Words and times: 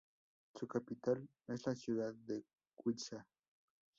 Su 0.55 0.67
capital 0.67 1.29
es 1.47 1.67
la 1.67 1.75
ciudad 1.75 2.11
de 2.15 2.43
Guiza. 2.75 3.27